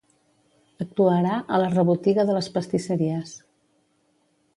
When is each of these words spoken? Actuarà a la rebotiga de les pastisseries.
Actuarà 0.85 1.35
a 1.41 1.59
la 1.63 1.67
rebotiga 1.73 2.25
de 2.31 2.37
les 2.39 2.49
pastisseries. 2.57 3.35